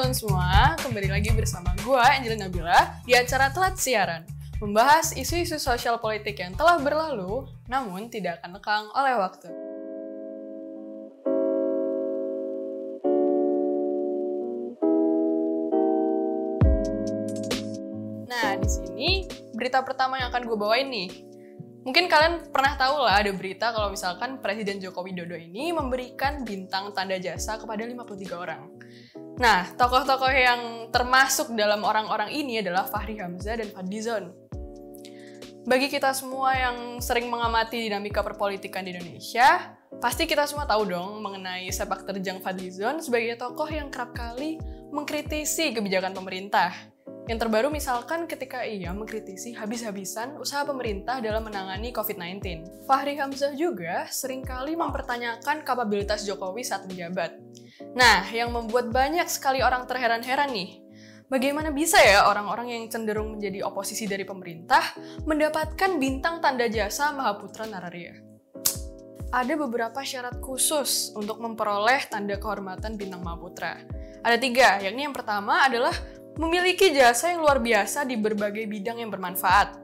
teman-teman 0.00 0.16
semua, 0.16 0.80
kembali 0.80 1.12
lagi 1.12 1.28
bersama 1.36 1.76
gue 1.84 2.00
Angelina 2.00 2.48
Nabila 2.48 3.04
di 3.04 3.12
acara 3.12 3.52
Telat 3.52 3.76
Siaran 3.76 4.24
Membahas 4.56 5.12
isu-isu 5.12 5.60
sosial 5.60 6.00
politik 6.00 6.40
yang 6.40 6.56
telah 6.56 6.80
berlalu, 6.80 7.44
namun 7.68 8.08
tidak 8.08 8.40
akan 8.40 8.56
lekang 8.56 8.88
oleh 8.96 9.12
waktu. 9.20 9.52
Nah, 18.24 18.56
di 18.56 18.68
sini 18.72 19.28
berita 19.52 19.84
pertama 19.84 20.16
yang 20.16 20.32
akan 20.32 20.48
gue 20.48 20.56
bawain 20.56 20.88
nih. 20.88 21.29
Mungkin 21.80 22.12
kalian 22.12 22.52
pernah 22.52 22.76
tahu 22.76 23.08
lah 23.08 23.24
ada 23.24 23.32
berita 23.32 23.72
kalau 23.72 23.88
misalkan 23.88 24.36
Presiden 24.44 24.76
Joko 24.84 25.00
Widodo 25.00 25.32
ini 25.32 25.72
memberikan 25.72 26.44
bintang 26.44 26.92
tanda 26.92 27.16
jasa 27.16 27.56
kepada 27.56 27.88
53 27.88 28.36
orang. 28.36 28.68
Nah, 29.40 29.64
tokoh-tokoh 29.72 30.28
yang 30.28 30.92
termasuk 30.92 31.56
dalam 31.56 31.80
orang-orang 31.80 32.28
ini 32.36 32.60
adalah 32.60 32.84
Fahri 32.84 33.16
Hamzah 33.16 33.56
dan 33.56 33.72
Fadlizon. 33.72 34.28
Bagi 35.64 35.88
kita 35.88 36.12
semua 36.12 36.52
yang 36.52 37.00
sering 37.00 37.32
mengamati 37.32 37.88
dinamika 37.88 38.20
perpolitikan 38.20 38.84
di 38.84 38.92
Indonesia, 38.92 39.72
pasti 40.04 40.28
kita 40.28 40.44
semua 40.44 40.68
tahu 40.68 40.84
dong 40.84 41.24
mengenai 41.24 41.64
sepak 41.72 42.04
terjang 42.04 42.44
Fadlizon 42.44 43.00
sebagai 43.00 43.40
tokoh 43.40 43.68
yang 43.72 43.88
kerap 43.88 44.12
kali 44.12 44.60
mengkritisi 44.92 45.72
kebijakan 45.72 46.12
pemerintah. 46.12 46.76
Yang 47.28 47.46
terbaru 47.46 47.68
misalkan 47.68 48.24
ketika 48.24 48.64
ia 48.64 48.90
mengkritisi 48.96 49.52
habis-habisan 49.52 50.40
usaha 50.40 50.64
pemerintah 50.64 51.20
dalam 51.20 51.44
menangani 51.44 51.92
COVID-19. 51.92 52.64
Fahri 52.88 53.20
Hamzah 53.20 53.52
juga 53.52 54.08
sering 54.08 54.40
kali 54.40 54.72
mempertanyakan 54.74 55.60
kapabilitas 55.60 56.24
Jokowi 56.24 56.64
saat 56.64 56.88
menjabat. 56.88 57.36
Nah, 57.92 58.24
yang 58.32 58.54
membuat 58.54 58.88
banyak 58.88 59.26
sekali 59.28 59.60
orang 59.60 59.84
terheran-heran 59.84 60.48
nih, 60.50 60.80
bagaimana 61.28 61.68
bisa 61.70 62.00
ya 62.00 62.26
orang-orang 62.26 62.72
yang 62.72 62.84
cenderung 62.88 63.36
menjadi 63.36 63.62
oposisi 63.68 64.08
dari 64.08 64.24
pemerintah 64.24 64.96
mendapatkan 65.28 66.00
bintang 66.00 66.40
tanda 66.40 66.66
jasa 66.66 67.12
Mahaputra 67.12 67.68
Nararia? 67.68 68.16
Ada 69.30 69.54
beberapa 69.54 70.02
syarat 70.02 70.42
khusus 70.42 71.14
untuk 71.14 71.38
memperoleh 71.38 72.10
tanda 72.10 72.34
kehormatan 72.34 72.98
bintang 72.98 73.22
Mahaputra. 73.22 73.78
Ada 74.26 74.36
tiga, 74.36 74.82
yakni 74.82 75.06
yang 75.06 75.14
pertama 75.14 75.62
adalah 75.62 75.94
memiliki 76.40 76.88
jasa 76.96 77.36
yang 77.36 77.44
luar 77.44 77.60
biasa 77.60 78.08
di 78.08 78.16
berbagai 78.16 78.64
bidang 78.64 79.04
yang 79.04 79.12
bermanfaat. 79.12 79.76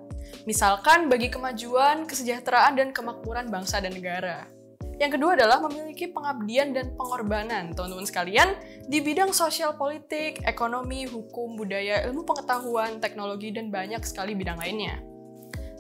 Misalkan 0.49 1.13
bagi 1.13 1.29
kemajuan, 1.29 2.09
kesejahteraan, 2.09 2.81
dan 2.81 2.89
kemakmuran 2.97 3.53
bangsa 3.53 3.77
dan 3.85 3.93
negara. 3.93 4.49
Yang 4.97 5.21
kedua 5.21 5.37
adalah 5.37 5.61
memiliki 5.61 6.09
pengabdian 6.09 6.73
dan 6.73 6.97
pengorbanan, 6.97 7.77
teman-teman 7.77 8.09
sekalian, 8.09 8.57
di 8.89 9.05
bidang 9.05 9.37
sosial 9.37 9.77
politik, 9.77 10.41
ekonomi, 10.49 11.05
hukum, 11.05 11.61
budaya, 11.61 12.01
ilmu 12.09 12.25
pengetahuan, 12.25 12.97
teknologi, 13.05 13.53
dan 13.53 13.69
banyak 13.69 14.01
sekali 14.09 14.33
bidang 14.33 14.57
lainnya. 14.57 15.05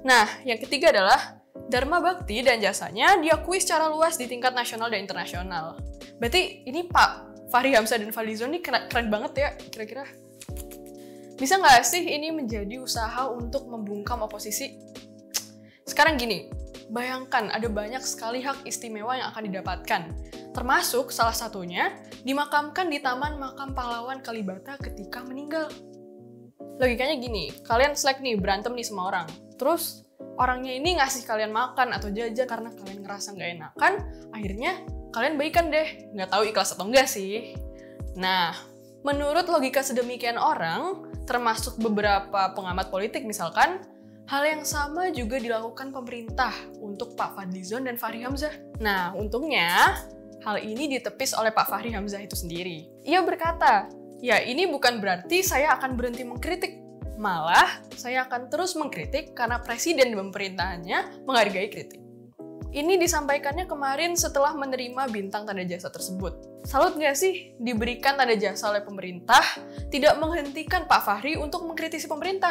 Nah, 0.04 0.28
yang 0.44 0.60
ketiga 0.60 0.92
adalah 0.92 1.40
Dharma 1.72 2.04
Bakti 2.04 2.44
dan 2.44 2.60
jasanya 2.60 3.16
diakui 3.16 3.56
secara 3.64 3.88
luas 3.88 4.20
di 4.20 4.28
tingkat 4.28 4.52
nasional 4.52 4.92
dan 4.92 5.00
internasional. 5.00 5.80
Berarti 6.20 6.68
ini 6.68 6.84
Pak 6.84 7.10
Fahri 7.48 7.72
Hamzah 7.72 7.96
dan 7.96 8.12
Falizon 8.12 8.52
ini 8.52 8.60
keren, 8.60 8.84
keren 8.92 9.08
banget 9.08 9.32
ya, 9.40 9.48
kira-kira. 9.72 10.25
Bisa 11.36 11.60
nggak 11.60 11.84
sih 11.84 12.04
ini 12.04 12.32
menjadi 12.32 12.80
usaha 12.80 13.28
untuk 13.28 13.68
membungkam 13.68 14.24
oposisi? 14.24 14.80
Sekarang 15.86 16.16
gini, 16.16 16.48
Bayangkan 16.86 17.50
ada 17.50 17.66
banyak 17.66 17.98
sekali 18.06 18.46
hak 18.46 18.62
istimewa 18.62 19.18
yang 19.18 19.34
akan 19.34 19.50
didapatkan, 19.50 20.02
termasuk 20.54 21.10
salah 21.10 21.34
satunya 21.34 21.98
dimakamkan 22.22 22.86
di 22.86 23.02
Taman 23.02 23.42
Makam 23.42 23.74
Pahlawan 23.74 24.22
Kalibata 24.22 24.78
ketika 24.78 25.26
meninggal. 25.26 25.66
Logikanya 26.78 27.18
gini, 27.18 27.50
kalian 27.66 27.98
selek 27.98 28.22
nih 28.22 28.38
berantem 28.38 28.70
nih 28.70 28.86
sama 28.86 29.10
orang, 29.10 29.26
terus 29.58 30.06
orangnya 30.38 30.78
ini 30.78 30.94
ngasih 31.02 31.26
kalian 31.26 31.50
makan 31.50 31.90
atau 31.90 32.06
jajan 32.14 32.46
karena 32.46 32.70
kalian 32.70 33.02
ngerasa 33.02 33.34
nggak 33.34 33.50
enakan, 33.58 33.92
akhirnya 34.30 34.72
kalian 35.10 35.34
baikan 35.42 35.74
deh, 35.74 36.06
nggak 36.14 36.30
tahu 36.30 36.46
ikhlas 36.46 36.70
atau 36.78 36.86
enggak 36.86 37.10
sih. 37.10 37.58
Nah, 38.14 38.54
menurut 39.06 39.46
logika 39.46 39.86
sedemikian 39.86 40.34
orang, 40.34 41.06
termasuk 41.30 41.78
beberapa 41.78 42.50
pengamat 42.58 42.90
politik 42.90 43.22
misalkan, 43.22 43.86
Hal 44.26 44.42
yang 44.42 44.66
sama 44.66 45.14
juga 45.14 45.38
dilakukan 45.38 45.94
pemerintah 45.94 46.50
untuk 46.82 47.14
Pak 47.14 47.38
Fadlizon 47.38 47.86
dan 47.86 47.94
Fahri 47.94 48.26
Hamzah. 48.26 48.50
Nah, 48.82 49.14
untungnya 49.14 50.02
hal 50.42 50.58
ini 50.58 50.98
ditepis 50.98 51.30
oleh 51.38 51.54
Pak 51.54 51.70
Fahri 51.70 51.94
Hamzah 51.94 52.18
itu 52.18 52.34
sendiri. 52.34 52.90
Ia 53.06 53.22
berkata, 53.22 53.86
ya 54.18 54.42
ini 54.42 54.66
bukan 54.66 54.98
berarti 54.98 55.46
saya 55.46 55.78
akan 55.78 55.94
berhenti 55.94 56.26
mengkritik. 56.26 56.74
Malah, 57.22 57.86
saya 57.94 58.26
akan 58.26 58.50
terus 58.50 58.74
mengkritik 58.74 59.30
karena 59.38 59.62
presiden 59.62 60.10
dan 60.10 60.18
pemerintahannya 60.18 61.22
menghargai 61.22 61.70
kritik. 61.70 62.02
Ini 62.74 62.98
disampaikannya 62.98 63.70
kemarin 63.70 64.18
setelah 64.18 64.58
menerima 64.58 65.06
bintang 65.06 65.46
tanda 65.46 65.62
jasa 65.62 65.86
tersebut. 65.86 66.55
Salut 66.66 66.98
nggak 66.98 67.14
sih 67.14 67.54
diberikan 67.62 68.18
tanda 68.18 68.34
jasa 68.34 68.74
oleh 68.74 68.82
pemerintah 68.82 69.38
tidak 69.86 70.18
menghentikan 70.18 70.82
Pak 70.90 71.06
Fahri 71.06 71.38
untuk 71.38 71.62
mengkritisi 71.62 72.10
pemerintah? 72.10 72.50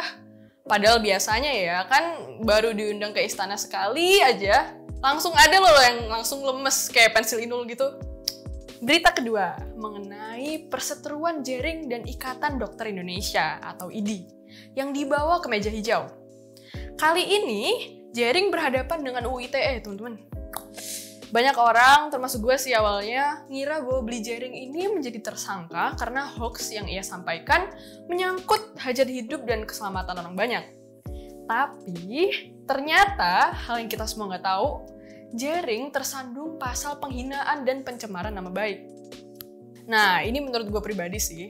Padahal 0.64 1.04
biasanya 1.04 1.52
ya 1.52 1.84
kan 1.84 2.24
baru 2.40 2.72
diundang 2.72 3.12
ke 3.12 3.20
istana 3.20 3.60
sekali 3.60 4.24
aja 4.24 4.72
langsung 5.04 5.36
ada 5.36 5.60
loh 5.60 5.76
yang 5.84 6.08
langsung 6.08 6.40
lemes 6.40 6.88
kayak 6.88 7.12
pensil 7.12 7.44
inul 7.44 7.68
gitu. 7.68 7.92
Berita 8.80 9.12
kedua 9.12 9.52
mengenai 9.76 10.64
perseteruan 10.72 11.44
Jering 11.44 11.92
dan 11.92 12.08
Ikatan 12.08 12.56
Dokter 12.56 12.88
Indonesia 12.88 13.60
atau 13.60 13.92
IDI 13.92 14.24
yang 14.72 14.96
dibawa 14.96 15.44
ke 15.44 15.46
meja 15.52 15.68
hijau. 15.68 16.08
Kali 16.96 17.20
ini 17.20 17.62
Jering 18.16 18.48
berhadapan 18.48 19.04
dengan 19.04 19.28
UITE, 19.28 19.84
teman-teman. 19.84 20.35
Banyak 21.26 21.58
orang, 21.58 22.06
termasuk 22.14 22.46
gue 22.46 22.54
sih 22.54 22.70
awalnya, 22.70 23.42
ngira 23.50 23.82
bahwa 23.82 24.06
beli 24.06 24.22
jaring 24.22 24.54
ini 24.54 24.86
menjadi 24.86 25.18
tersangka 25.32 25.98
karena 25.98 26.22
hoax 26.22 26.70
yang 26.70 26.86
ia 26.86 27.02
sampaikan 27.02 27.66
menyangkut 28.06 28.78
hajat 28.78 29.10
hidup 29.10 29.42
dan 29.42 29.66
keselamatan 29.66 30.22
orang 30.22 30.38
banyak. 30.38 30.64
Tapi, 31.46 32.30
ternyata 32.62 33.54
hal 33.54 33.82
yang 33.82 33.90
kita 33.90 34.06
semua 34.06 34.34
nggak 34.34 34.46
tahu, 34.46 34.86
jaring 35.34 35.90
tersandung 35.90 36.58
pasal 36.62 37.02
penghinaan 37.02 37.66
dan 37.66 37.82
pencemaran 37.82 38.34
nama 38.34 38.50
baik. 38.50 38.86
Nah, 39.86 40.22
ini 40.22 40.42
menurut 40.42 40.70
gue 40.70 40.82
pribadi 40.82 41.18
sih. 41.18 41.46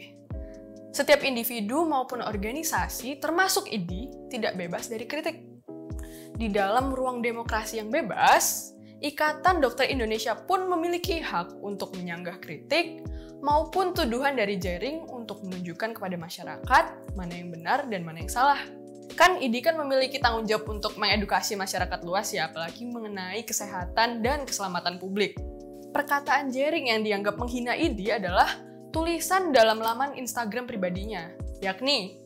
Setiap 0.93 1.21
individu 1.25 1.85
maupun 1.85 2.25
organisasi, 2.25 3.21
termasuk 3.21 3.69
ID, 3.69 4.09
tidak 4.33 4.57
bebas 4.57 4.89
dari 4.89 5.05
kritik. 5.05 5.45
Di 6.37 6.49
dalam 6.53 6.93
ruang 6.93 7.21
demokrasi 7.21 7.81
yang 7.81 7.89
bebas, 7.89 8.76
Ikatan 9.05 9.61
Dokter 9.61 9.93
Indonesia 9.93 10.33
pun 10.33 10.65
memiliki 10.73 11.21
hak 11.21 11.61
untuk 11.61 11.93
menyanggah 12.01 12.41
kritik 12.41 13.05
maupun 13.45 13.93
tuduhan 13.93 14.41
dari 14.41 14.57
jaring 14.57 15.05
untuk 15.13 15.45
menunjukkan 15.45 16.01
kepada 16.01 16.17
masyarakat 16.17 16.85
mana 17.13 17.33
yang 17.37 17.53
benar 17.53 17.85
dan 17.93 18.01
mana 18.09 18.25
yang 18.25 18.33
salah. 18.33 18.61
Kan 19.13 19.41
IDI 19.41 19.61
kan 19.61 19.77
memiliki 19.77 20.17
tanggung 20.17 20.49
jawab 20.49 20.81
untuk 20.81 20.97
mengedukasi 20.97 21.57
masyarakat 21.57 22.01
luas 22.05 22.33
ya, 22.33 22.49
apalagi 22.49 22.89
mengenai 22.89 23.45
kesehatan 23.45 24.25
dan 24.25 24.49
keselamatan 24.49 24.97
publik. 24.97 25.37
Perkataan 25.93 26.53
jaring 26.53 26.93
yang 26.93 27.01
dianggap 27.01 27.37
menghina 27.41 27.77
IDI 27.77 28.17
adalah 28.17 28.49
tulisan 28.93 29.53
dalam 29.53 29.81
laman 29.81 30.17
Instagram 30.17 30.69
pribadinya, 30.69 31.33
yakni 31.61 32.21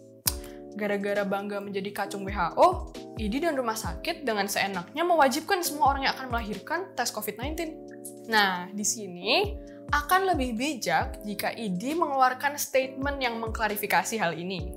gara-gara 0.74 1.26
bangga 1.26 1.58
menjadi 1.62 1.90
kacung 1.90 2.22
WHO, 2.26 2.94
ID 3.20 3.44
dan 3.44 3.52
rumah 3.52 3.76
sakit 3.76 4.24
dengan 4.24 4.48
seenaknya 4.48 5.04
mewajibkan 5.04 5.60
semua 5.60 5.92
orang 5.92 6.08
yang 6.08 6.16
akan 6.16 6.32
melahirkan 6.32 6.88
tes 6.96 7.12
COVID-19. 7.12 7.76
Nah, 8.32 8.72
di 8.72 8.80
sini 8.80 9.52
akan 9.92 10.32
lebih 10.32 10.56
bijak 10.56 11.20
jika 11.28 11.52
ID 11.52 12.00
mengeluarkan 12.00 12.56
statement 12.56 13.20
yang 13.20 13.36
mengklarifikasi 13.36 14.16
hal 14.16 14.32
ini. 14.32 14.72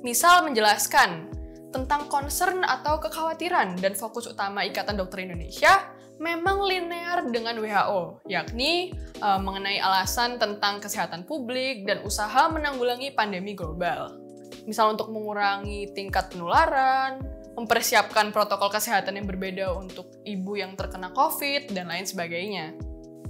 Misal 0.00 0.48
menjelaskan 0.48 1.28
tentang 1.68 2.08
concern 2.08 2.64
atau 2.64 2.96
kekhawatiran 2.96 3.76
dan 3.76 3.92
fokus 3.92 4.24
utama 4.24 4.64
Ikatan 4.64 4.96
Dokter 4.96 5.28
Indonesia 5.28 5.92
memang 6.16 6.62
linear 6.64 7.26
dengan 7.28 7.58
WHO, 7.58 8.22
yakni 8.28 8.92
e, 9.18 9.28
mengenai 9.40 9.80
alasan 9.80 10.36
tentang 10.36 10.78
kesehatan 10.78 11.24
publik 11.24 11.88
dan 11.88 12.04
usaha 12.04 12.46
menanggulangi 12.52 13.16
pandemi 13.16 13.56
global 13.56 14.22
misal 14.66 14.94
untuk 14.94 15.10
mengurangi 15.10 15.90
tingkat 15.96 16.30
penularan, 16.30 17.18
mempersiapkan 17.52 18.32
protokol 18.32 18.72
kesehatan 18.72 19.20
yang 19.20 19.28
berbeda 19.28 19.76
untuk 19.76 20.08
ibu 20.24 20.56
yang 20.56 20.72
terkena 20.72 21.12
COVID, 21.12 21.72
dan 21.76 21.92
lain 21.92 22.08
sebagainya. 22.08 22.72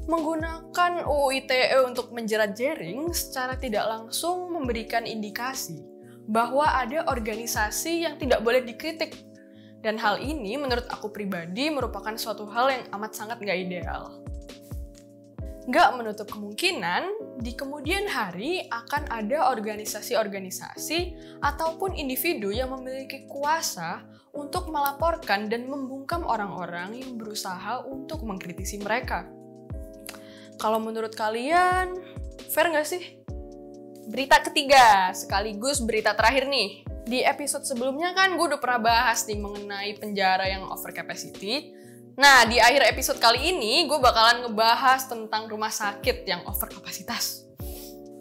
Menggunakan 0.06 1.06
UU 1.06 1.46
ITE 1.46 1.78
untuk 1.86 2.10
menjerat 2.10 2.58
jaring 2.58 3.10
secara 3.14 3.54
tidak 3.54 3.86
langsung 3.86 4.50
memberikan 4.50 5.06
indikasi 5.06 5.78
bahwa 6.26 6.66
ada 6.66 7.06
organisasi 7.06 8.06
yang 8.06 8.18
tidak 8.18 8.42
boleh 8.42 8.62
dikritik. 8.62 9.14
Dan 9.82 9.98
hal 9.98 10.22
ini 10.22 10.54
menurut 10.54 10.86
aku 10.86 11.10
pribadi 11.10 11.66
merupakan 11.66 12.14
suatu 12.14 12.46
hal 12.46 12.70
yang 12.70 12.84
amat 12.94 13.18
sangat 13.18 13.42
nggak 13.42 13.58
ideal. 13.66 14.22
Nggak 15.62 15.88
menutup 15.94 16.26
kemungkinan 16.26 17.38
di 17.38 17.54
kemudian 17.54 18.10
hari 18.10 18.66
akan 18.66 19.06
ada 19.06 19.46
organisasi-organisasi 19.46 20.98
ataupun 21.38 21.94
individu 21.94 22.50
yang 22.50 22.74
memiliki 22.74 23.30
kuasa 23.30 24.02
untuk 24.34 24.72
melaporkan 24.72 25.46
dan 25.46 25.68
membungkam 25.70 26.26
orang-orang 26.26 26.98
yang 26.98 27.14
berusaha 27.14 27.84
untuk 27.86 28.24
mengkritisi 28.26 28.80
mereka. 28.82 29.28
Kalau 30.58 30.82
menurut 30.82 31.14
kalian, 31.14 31.94
fair 32.50 32.72
nggak 32.72 32.88
sih? 32.88 33.22
Berita 34.08 34.42
ketiga, 34.42 35.14
sekaligus 35.14 35.78
berita 35.84 36.16
terakhir 36.16 36.50
nih. 36.50 36.82
Di 37.02 37.22
episode 37.22 37.66
sebelumnya 37.66 38.14
kan 38.14 38.34
gue 38.34 38.46
udah 38.50 38.62
pernah 38.62 38.80
bahas 38.82 39.26
nih 39.26 39.38
mengenai 39.38 39.94
penjara 39.98 40.46
yang 40.48 40.66
over 40.70 40.90
capacity, 40.90 41.74
Nah, 42.12 42.44
di 42.44 42.60
akhir 42.60 42.92
episode 42.92 43.16
kali 43.16 43.56
ini 43.56 43.88
gue 43.88 43.96
bakalan 43.96 44.44
ngebahas 44.44 45.08
tentang 45.08 45.48
rumah 45.48 45.72
sakit 45.72 46.28
yang 46.28 46.44
over 46.44 46.68
kapasitas. 46.68 47.48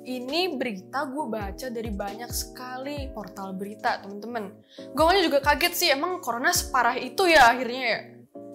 Ini 0.01 0.55
berita 0.55 1.03
gue 1.11 1.25
baca 1.27 1.67
dari 1.67 1.91
banyak 1.91 2.31
sekali 2.31 3.11
portal 3.11 3.51
berita, 3.51 3.99
temen-temen. 3.99 4.55
Gue 4.95 5.03
awalnya 5.03 5.27
juga 5.27 5.39
kaget 5.43 5.73
sih, 5.75 5.89
emang 5.91 6.23
corona 6.23 6.55
separah 6.55 6.95
itu 6.97 7.27
ya 7.27 7.51
akhirnya 7.51 7.83
ya? 7.83 7.99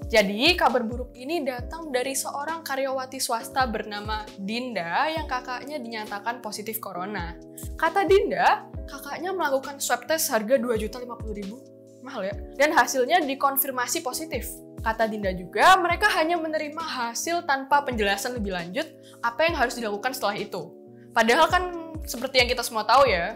Jadi, 0.06 0.54
kabar 0.56 0.86
buruk 0.86 1.12
ini 1.18 1.42
datang 1.44 1.90
dari 1.92 2.14
seorang 2.16 2.62
karyawati 2.64 3.18
swasta 3.18 3.66
bernama 3.66 4.22
Dinda 4.38 5.10
yang 5.10 5.26
kakaknya 5.26 5.82
dinyatakan 5.82 6.40
positif 6.40 6.80
corona. 6.80 7.36
Kata 7.76 8.06
Dinda, 8.08 8.70
kakaknya 8.88 9.34
melakukan 9.36 9.82
swab 9.82 10.06
test 10.08 10.32
harga 10.32 10.56
2.050.000. 10.56 12.06
Mahal 12.06 12.22
ya? 12.22 12.34
Dan 12.54 12.70
hasilnya 12.70 13.18
dikonfirmasi 13.26 14.06
positif. 14.06 14.65
Kata 14.86 15.10
Dinda 15.10 15.34
juga, 15.34 15.74
mereka 15.82 16.06
hanya 16.14 16.38
menerima 16.38 16.78
hasil 16.78 17.42
tanpa 17.42 17.82
penjelasan 17.82 18.38
lebih 18.38 18.54
lanjut 18.54 18.86
apa 19.18 19.50
yang 19.50 19.58
harus 19.58 19.74
dilakukan 19.74 20.14
setelah 20.14 20.38
itu. 20.38 20.70
Padahal 21.10 21.50
kan 21.50 21.62
seperti 22.06 22.38
yang 22.38 22.46
kita 22.46 22.62
semua 22.62 22.86
tahu 22.86 23.10
ya, 23.10 23.34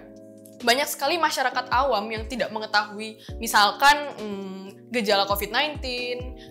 banyak 0.62 0.86
sekali 0.86 1.18
masyarakat 1.18 1.66
awam 1.74 2.06
yang 2.06 2.22
tidak 2.30 2.54
mengetahui 2.54 3.18
misalkan 3.42 3.96
hmm, 4.14 4.69
gejala 4.90 5.26
COVID-19, 5.30 5.78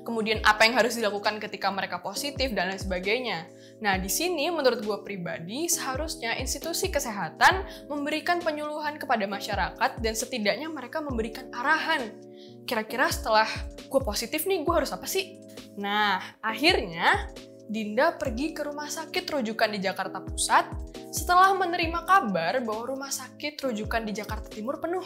kemudian 0.07 0.39
apa 0.47 0.63
yang 0.63 0.79
harus 0.79 0.95
dilakukan 0.95 1.43
ketika 1.43 1.67
mereka 1.69 1.99
positif 1.99 2.55
dan 2.55 2.71
lain 2.71 2.79
sebagainya. 2.79 3.51
Nah, 3.83 3.99
di 3.99 4.07
sini 4.07 4.47
menurut 4.51 4.83
gue 4.83 4.97
pribadi 5.03 5.67
seharusnya 5.67 6.35
institusi 6.39 6.87
kesehatan 6.87 7.87
memberikan 7.91 8.39
penyuluhan 8.39 8.95
kepada 8.95 9.27
masyarakat 9.27 9.91
dan 9.99 10.13
setidaknya 10.15 10.71
mereka 10.71 11.03
memberikan 11.03 11.51
arahan. 11.51 12.15
Kira-kira 12.63 13.11
setelah 13.11 13.47
gue 13.87 14.01
positif 14.03 14.47
nih, 14.47 14.63
gue 14.63 14.73
harus 14.75 14.91
apa 14.95 15.07
sih? 15.07 15.39
Nah, 15.75 16.19
akhirnya 16.39 17.31
Dinda 17.69 18.17
pergi 18.17 18.49
ke 18.49 18.65
rumah 18.65 18.89
sakit 18.89 19.29
rujukan 19.29 19.69
di 19.69 19.77
Jakarta 19.77 20.17
Pusat 20.25 20.73
setelah 21.13 21.53
menerima 21.53 22.01
kabar 22.01 22.57
bahwa 22.65 22.97
rumah 22.97 23.13
sakit 23.13 23.61
rujukan 23.61 24.09
di 24.09 24.17
Jakarta 24.17 24.49
Timur 24.49 24.81
penuh. 24.81 25.05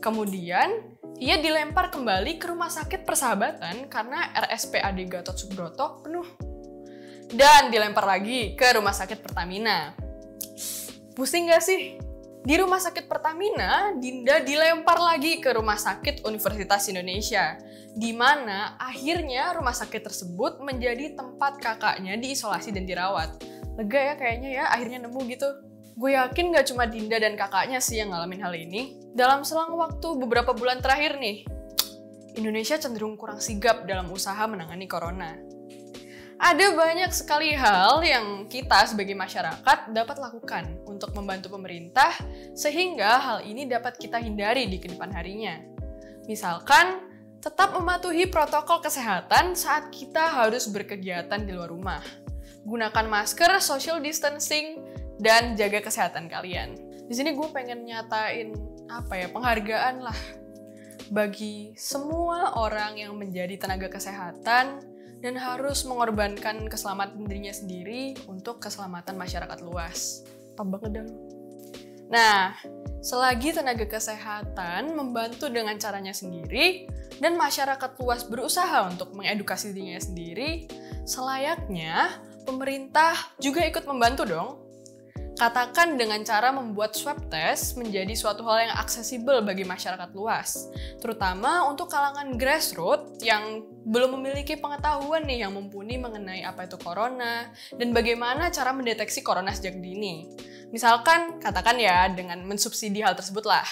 Kemudian, 0.00 0.96
ia 1.22 1.38
dilempar 1.38 1.94
kembali 1.94 2.34
ke 2.34 2.50
rumah 2.50 2.66
sakit 2.66 3.06
persahabatan 3.06 3.86
karena 3.86 4.34
RSPAD 4.34 4.98
Gatot 5.06 5.38
Subroto 5.38 6.02
penuh 6.02 6.26
dan 7.30 7.70
dilempar 7.70 8.02
lagi 8.02 8.58
ke 8.58 8.74
rumah 8.74 8.90
sakit 8.90 9.22
Pertamina. 9.22 9.94
Pusing 11.14 11.46
gak 11.46 11.62
sih? 11.62 11.94
Di 12.42 12.58
rumah 12.58 12.82
sakit 12.82 13.06
Pertamina, 13.06 13.94
Dinda 13.94 14.42
dilempar 14.42 14.98
lagi 14.98 15.38
ke 15.38 15.54
rumah 15.54 15.78
sakit 15.78 16.26
Universitas 16.26 16.90
Indonesia, 16.90 17.54
di 17.94 18.10
mana 18.10 18.74
akhirnya 18.82 19.54
rumah 19.54 19.78
sakit 19.78 20.02
tersebut 20.02 20.58
menjadi 20.58 21.14
tempat 21.14 21.62
kakaknya 21.62 22.18
diisolasi 22.18 22.74
dan 22.74 22.82
dirawat. 22.82 23.38
Lega 23.78 24.00
ya 24.10 24.14
kayaknya 24.18 24.50
ya, 24.58 24.64
akhirnya 24.74 25.06
nemu 25.06 25.22
gitu. 25.30 25.46
Gue 25.92 26.16
yakin 26.16 26.56
gak 26.56 26.72
cuma 26.72 26.88
Dinda 26.88 27.20
dan 27.20 27.36
kakaknya 27.36 27.78
sih 27.78 28.00
yang 28.00 28.10
ngalamin 28.10 28.40
hal 28.40 28.54
ini. 28.56 28.96
Dalam 29.12 29.44
selang 29.44 29.76
waktu 29.76 30.08
beberapa 30.16 30.56
bulan 30.56 30.80
terakhir 30.80 31.20
nih, 31.20 31.44
Indonesia 32.36 32.80
cenderung 32.80 33.20
kurang 33.20 33.44
sigap 33.44 33.84
dalam 33.84 34.08
usaha 34.08 34.40
menangani 34.48 34.88
corona 34.88 35.52
ada 36.42 36.74
banyak 36.74 37.14
sekali 37.14 37.54
hal 37.54 38.02
yang 38.02 38.50
kita 38.50 38.82
sebagai 38.90 39.14
masyarakat 39.14 39.94
dapat 39.94 40.18
lakukan 40.18 40.74
untuk 40.90 41.14
membantu 41.14 41.54
pemerintah 41.54 42.10
sehingga 42.50 43.22
hal 43.22 43.38
ini 43.46 43.70
dapat 43.70 43.94
kita 43.94 44.18
hindari 44.18 44.66
di 44.66 44.82
ke 44.82 44.90
depan 44.90 45.14
harinya. 45.14 45.62
Misalkan, 46.26 47.06
tetap 47.38 47.78
mematuhi 47.78 48.26
protokol 48.26 48.82
kesehatan 48.82 49.54
saat 49.54 49.94
kita 49.94 50.34
harus 50.34 50.66
berkegiatan 50.66 51.46
di 51.46 51.54
luar 51.54 51.70
rumah. 51.70 52.02
Gunakan 52.66 53.06
masker, 53.06 53.62
social 53.62 54.02
distancing, 54.02 54.82
dan 55.22 55.54
jaga 55.54 55.78
kesehatan 55.78 56.26
kalian. 56.26 56.74
Di 57.06 57.14
sini 57.14 57.32
gue 57.32 57.48
pengen 57.54 57.86
nyatain 57.86 58.52
apa 58.90 59.14
ya 59.16 59.26
penghargaan 59.30 60.02
lah 60.02 60.18
bagi 61.14 61.72
semua 61.78 62.58
orang 62.58 62.98
yang 62.98 63.14
menjadi 63.14 63.56
tenaga 63.56 63.88
kesehatan 63.88 64.82
dan 65.22 65.34
harus 65.38 65.86
mengorbankan 65.86 66.66
keselamatan 66.66 67.22
dirinya 67.30 67.54
sendiri 67.54 68.18
untuk 68.26 68.58
keselamatan 68.58 69.14
masyarakat 69.14 69.58
luas. 69.62 70.26
Banget 70.58 70.90
dah 71.00 71.06
Nah, 72.12 72.52
selagi 73.00 73.56
tenaga 73.56 73.88
kesehatan 73.88 74.92
membantu 74.92 75.48
dengan 75.48 75.80
caranya 75.80 76.12
sendiri 76.12 76.84
dan 77.24 77.40
masyarakat 77.40 77.96
luas 78.04 78.28
berusaha 78.28 78.84
untuk 78.84 79.16
mengedukasi 79.16 79.72
dirinya 79.72 79.96
sendiri, 79.96 80.68
selayaknya 81.08 82.20
pemerintah 82.44 83.16
juga 83.40 83.64
ikut 83.64 83.88
membantu 83.88 84.28
dong 84.28 84.61
Katakan 85.42 85.98
dengan 85.98 86.22
cara 86.22 86.54
membuat 86.54 86.94
swab 86.94 87.26
test 87.26 87.74
menjadi 87.74 88.14
suatu 88.14 88.46
hal 88.46 88.62
yang 88.62 88.78
aksesibel 88.78 89.42
bagi 89.42 89.66
masyarakat 89.66 90.14
luas, 90.14 90.70
terutama 91.02 91.66
untuk 91.66 91.90
kalangan 91.90 92.38
grassroots 92.38 93.18
yang 93.26 93.66
belum 93.82 94.22
memiliki 94.22 94.54
pengetahuan 94.54 95.26
nih 95.26 95.42
yang 95.42 95.50
mumpuni 95.50 95.98
mengenai 95.98 96.46
apa 96.46 96.70
itu 96.70 96.78
corona 96.78 97.50
dan 97.74 97.90
bagaimana 97.90 98.54
cara 98.54 98.70
mendeteksi 98.70 99.26
corona 99.26 99.50
sejak 99.50 99.82
dini. 99.82 100.30
Misalkan, 100.70 101.42
katakan 101.42 101.74
ya 101.74 102.06
dengan 102.06 102.38
mensubsidi 102.46 103.02
hal 103.02 103.18
tersebut 103.18 103.42
lah. 103.42 103.66